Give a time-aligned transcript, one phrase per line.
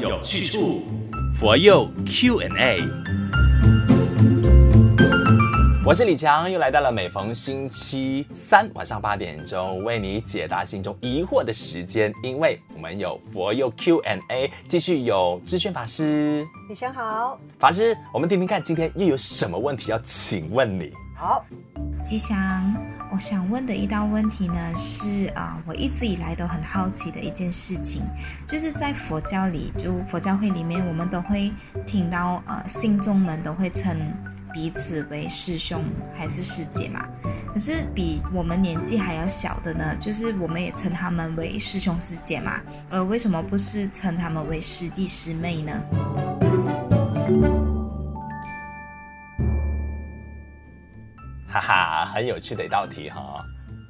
[0.00, 0.82] 有去处，
[1.38, 2.82] 佛佑 Q&A。
[5.84, 16.46] 我是李强，又来到了每逢星期三晚上八点钟为你解答心中疑惑的时间，因为我们有佛佑 Q&A，继续有智炫法师。
[16.68, 20.92] 李强好，法师，我们听听看，今天又有什么问题要请问你？
[21.16, 21.42] 好，
[22.08, 22.74] 吉祥。
[23.12, 28.00] 我想问的一道问题呢，是啊、我一直以来都很好奇的一件事情，
[28.46, 31.52] 就是在佛教里，就佛教会里面，我们都会
[31.84, 33.94] 听到呃，信众们都会称
[34.54, 35.84] 彼此为师兄
[36.16, 37.06] 还是师姐嘛。
[37.52, 47.57] 可是比我们年纪还要小的呢，就是我们也称他们为师兄师姐嘛，呃，为什么不是称他们为师弟师妹呢？
[51.60, 53.44] 哈哈，很有趣的一道题哈，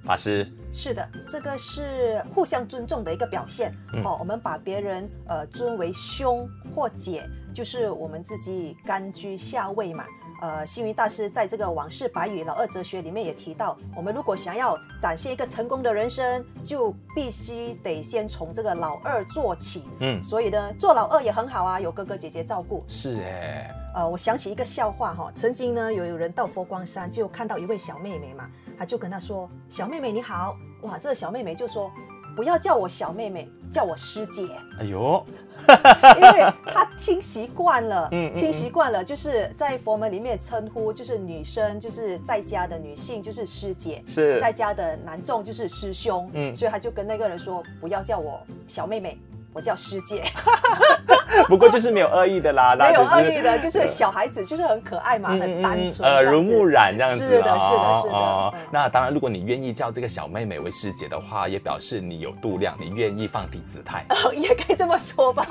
[0.05, 0.47] 法师。
[0.73, 3.73] 是的，这个是互相尊重的一个表现。
[3.95, 10.05] 嗯、哦，我们把别人呃尊为兄或姐，就是我们自己甘居下位嘛。
[10.41, 19.85] 呃，星云大师在这个《往事白语老二哲学》里面也提到，我们如果想要展现一个成功的人生，就必须得先从这个老二做起。
[20.01, 22.85] 嗯，所以呢，做老二也很好啊，有哥哥姐姐照顾。
[22.87, 23.75] 是哎。
[23.95, 31.91] 呃，我想起一个笑话哈，曾经呢，有有人到佛光山就看到一位小妹妹嘛，他就跟她说：“小妹妹你好。”哇，这个小妹妹就说
[32.39, 34.47] ：“不要叫我小妹妹，叫我师姐。”
[34.79, 35.27] 哎呦，
[35.67, 44.39] 因为她听习惯了，嗯，听习惯了，就是在佛门里面称呼，就是女生，就是在家的女性就是师姐，是。
[44.39, 49.19] 在家的男众就是师兄，嗯，所以他就跟那个人说：“不要叫我小妹妹。”
[49.59, 50.23] 我叫师姐，
[51.49, 57.27] 不过就是没有恶意的啦， 没有恶意的，就是小孩子就是很可爱嘛，嗯、很单纯，耳濡目染这样子。
[57.27, 58.55] 是的，是的，是的。
[58.71, 65.45] 那当然，如果你愿意叫这个小妹妹为师姐的话，也表示你有度量，你愿意放低姿态， 哦，也可以这么说吧。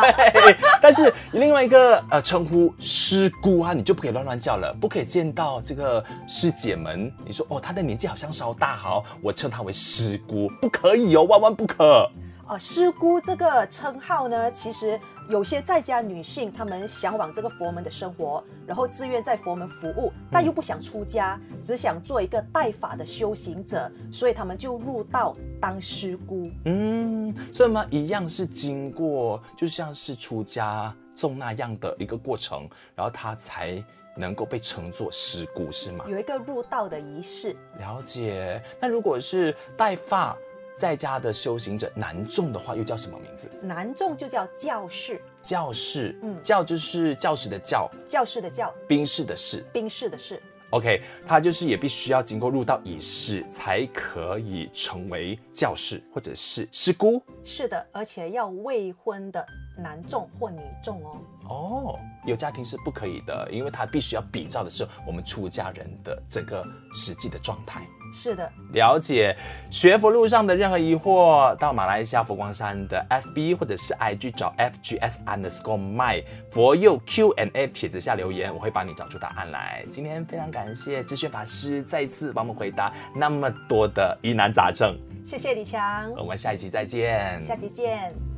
[0.82, 12.10] 但是另外一个呃称呼师姑啊，你就不可以乱乱叫了，不可以见到这个师姐们，你说哦，她的年纪好像稍大，好，我称她为师姑，不可以哦，万万不可。
[12.50, 14.98] 呃，师姑这个称号呢，其实
[15.28, 26.50] 有些在家女性，她们向往这个佛门的生活，然后自愿在佛门服务，但又不想出家，嗯、只想做一个带法的修行者，所以他们就入道当师姑。
[26.64, 33.84] 嗯，所以嘛，一样是经过，就像是出家众那样的一个过程，然后他才
[34.16, 36.06] 能够被称作师姑，是吗？
[36.08, 37.54] 有一个入道的仪式。
[37.78, 38.64] 了解。
[38.80, 40.34] 那如果是带发？
[40.78, 43.50] 在家的修行者，男众的话又叫什么名字？
[43.62, 45.20] 男众就叫教士。
[45.42, 50.42] 教士，嗯，教就是教士的教，教士的教，兵士的士，兵士的士。
[50.72, 57.22] OK，他就是也必须要经过入道仪式，才可以成为教士或者是师姑。
[57.44, 59.44] 是的，而且要未婚的
[59.78, 61.18] 男众或女众哦。
[61.50, 67.82] 哦，有家庭是不可以的，因为他必须要比照的是我们出家人的整个实际的状态。
[68.14, 69.36] 是的，了解。
[69.70, 79.86] 学佛路上的任何疑惑，到马来西亚佛光山的 FB 或者是 IG 找 FGS underscore my 佛佑 Q&A 帖子下留言，我会帮你找出答案来。
[79.92, 84.98] 今天非常感谢智炫法师再一次帮我们回答那么多的疑难杂症。
[85.26, 87.42] 谢谢李强，我们下一集再见。
[87.42, 88.37] 下集见。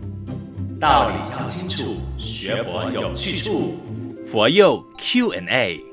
[0.79, 3.75] 道理要清楚，学佛有去处，
[4.25, 5.88] 佛佑 Q&A。